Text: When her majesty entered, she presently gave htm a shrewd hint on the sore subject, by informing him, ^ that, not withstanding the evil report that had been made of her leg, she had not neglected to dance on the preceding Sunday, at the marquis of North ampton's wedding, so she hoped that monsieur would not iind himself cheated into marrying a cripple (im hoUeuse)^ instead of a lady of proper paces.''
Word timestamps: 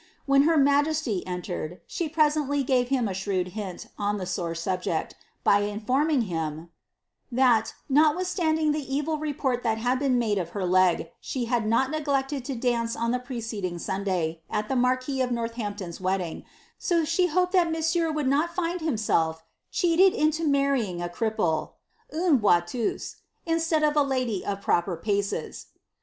When 0.25 0.41
her 0.49 0.57
majesty 0.57 1.23
entered, 1.27 1.79
she 1.85 2.09
presently 2.09 2.63
gave 2.63 2.87
htm 2.89 3.07
a 3.07 3.13
shrewd 3.13 3.49
hint 3.49 3.85
on 3.99 4.17
the 4.17 4.25
sore 4.25 4.55
subject, 4.55 5.13
by 5.43 5.59
informing 5.59 6.21
him, 6.23 6.53
^ 6.59 6.69
that, 7.31 7.75
not 7.87 8.15
withstanding 8.15 8.71
the 8.71 8.79
evil 8.81 9.19
report 9.19 9.61
that 9.61 9.77
had 9.77 9.99
been 9.99 10.17
made 10.17 10.39
of 10.39 10.49
her 10.57 10.65
leg, 10.65 11.11
she 11.21 11.45
had 11.45 11.67
not 11.67 11.91
neglected 11.91 12.43
to 12.45 12.55
dance 12.55 12.95
on 12.95 13.11
the 13.11 13.19
preceding 13.19 13.77
Sunday, 13.77 14.41
at 14.49 14.69
the 14.69 14.75
marquis 14.75 15.21
of 15.21 15.31
North 15.31 15.59
ampton's 15.59 16.01
wedding, 16.01 16.45
so 16.79 17.05
she 17.05 17.27
hoped 17.27 17.51
that 17.51 17.71
monsieur 17.71 18.11
would 18.11 18.25
not 18.27 18.55
iind 18.55 18.79
himself 18.81 19.43
cheated 19.69 20.15
into 20.15 20.47
marrying 20.47 20.99
a 20.99 21.09
cripple 21.09 21.73
(im 22.11 22.39
hoUeuse)^ 22.39 23.17
instead 23.45 23.83
of 23.83 23.95
a 23.95 24.01
lady 24.01 24.43
of 24.43 24.61
proper 24.61 24.97
paces.'' 24.97 25.67